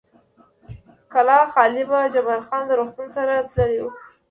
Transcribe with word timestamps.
کلا 1.11 1.37
خالي 1.53 1.83
وه، 1.89 2.01
جبار 2.13 2.39
خان 2.47 2.63
د 2.67 2.71
روغتون 2.79 3.07
سره 3.15 3.33
تللی 3.53 3.79
و. 3.81 3.85